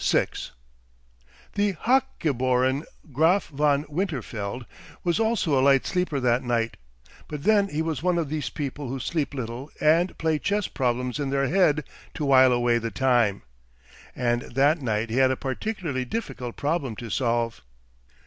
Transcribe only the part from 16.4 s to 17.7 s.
problem to solve.